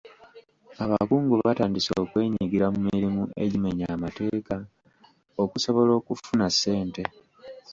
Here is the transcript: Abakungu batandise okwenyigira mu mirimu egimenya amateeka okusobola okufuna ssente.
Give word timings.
Abakungu 0.83 1.33
batandise 1.43 1.91
okwenyigira 2.03 2.65
mu 2.73 2.79
mirimu 2.89 3.23
egimenya 3.43 3.85
amateeka 3.95 4.55
okusobola 5.43 5.91
okufuna 5.99 6.45
ssente. 6.53 7.03